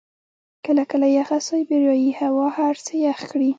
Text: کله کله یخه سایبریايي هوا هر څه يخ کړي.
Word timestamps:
کله 0.65 0.83
کله 0.91 1.07
یخه 1.19 1.37
سایبریايي 1.47 2.09
هوا 2.19 2.45
هر 2.57 2.75
څه 2.85 2.93
يخ 3.07 3.19
کړي. 3.31 3.49